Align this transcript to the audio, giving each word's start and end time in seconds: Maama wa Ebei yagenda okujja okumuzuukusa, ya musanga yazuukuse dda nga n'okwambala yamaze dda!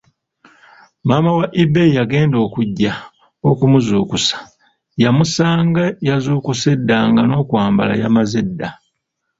Maama 1.07 1.31
wa 1.39 1.47
Ebei 1.61 1.95
yagenda 1.97 2.37
okujja 2.45 2.93
okumuzuukusa, 3.49 4.37
ya 5.03 5.09
musanga 5.17 5.83
yazuukuse 6.07 6.71
dda 6.79 6.97
nga 7.09 7.21
n'okwambala 7.25 7.93
yamaze 8.01 8.39
dda! 8.47 8.69